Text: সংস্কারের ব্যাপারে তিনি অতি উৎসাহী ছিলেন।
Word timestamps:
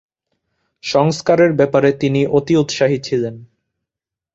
সংস্কারের 0.83 1.51
ব্যাপারে 1.53 1.89
তিনি 1.93 2.21
অতি 2.27 2.53
উৎসাহী 2.57 2.97
ছিলেন। 3.01 3.35